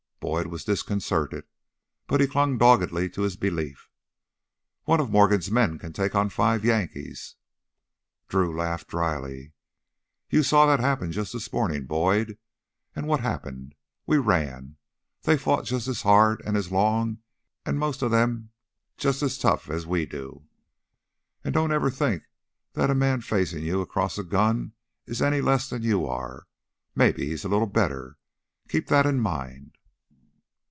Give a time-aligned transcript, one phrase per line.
[0.21, 1.45] Boyd was disconcerted,
[2.05, 3.89] but he clung doggedly to his belief.
[4.83, 7.37] "One of Morgan's men can take on five Yankees."
[8.27, 9.53] Drew laughed dryly.
[10.29, 12.37] "You saw that happen just this mornin', Boyd.
[12.95, 13.73] And what happened?
[14.05, 14.75] We ran.
[15.23, 17.17] They fight just as hard and as long,
[17.65, 18.51] and most of them
[18.97, 20.45] just as tough as we do.
[21.43, 22.25] And don't ever think
[22.73, 24.73] that the man facin' you across a gun
[25.07, 26.45] is any less than you are;
[26.93, 28.19] maybe he's a little better.
[28.69, 29.79] Keep that in mind!"